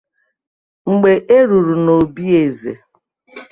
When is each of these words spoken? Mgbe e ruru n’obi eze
Mgbe 0.91 1.11
e 1.37 1.39
ruru 1.47 1.75
n’obi 1.85 2.23
eze 2.43 2.73